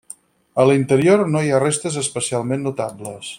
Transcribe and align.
A 0.61 0.63
l'interior 0.69 1.21
no 1.35 1.43
hi 1.47 1.51
ha 1.57 1.61
restes 1.65 1.99
especialment 2.05 2.67
notables. 2.71 3.29